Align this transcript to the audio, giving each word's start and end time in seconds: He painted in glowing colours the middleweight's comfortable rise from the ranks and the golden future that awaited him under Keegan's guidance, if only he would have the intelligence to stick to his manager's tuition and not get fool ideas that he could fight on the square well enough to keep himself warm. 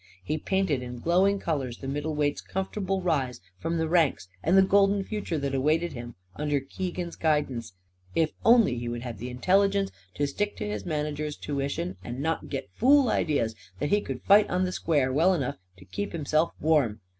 He 0.23 0.39
painted 0.39 0.81
in 0.81 0.97
glowing 0.97 1.37
colours 1.37 1.77
the 1.77 1.87
middleweight's 1.87 2.41
comfortable 2.41 3.03
rise 3.03 3.39
from 3.59 3.77
the 3.77 3.87
ranks 3.87 4.29
and 4.41 4.57
the 4.57 4.63
golden 4.63 5.03
future 5.03 5.37
that 5.37 5.53
awaited 5.53 5.93
him 5.93 6.15
under 6.35 6.59
Keegan's 6.59 7.15
guidance, 7.15 7.73
if 8.15 8.31
only 8.43 8.79
he 8.79 8.89
would 8.89 9.03
have 9.03 9.19
the 9.19 9.29
intelligence 9.29 9.91
to 10.15 10.25
stick 10.25 10.57
to 10.57 10.67
his 10.67 10.87
manager's 10.87 11.37
tuition 11.37 11.97
and 12.03 12.19
not 12.19 12.49
get 12.49 12.71
fool 12.73 13.09
ideas 13.09 13.53
that 13.77 13.89
he 13.89 14.01
could 14.01 14.23
fight 14.23 14.49
on 14.49 14.63
the 14.65 14.71
square 14.71 15.13
well 15.13 15.35
enough 15.35 15.57
to 15.77 15.85
keep 15.85 16.13
himself 16.13 16.51
warm. 16.59 17.01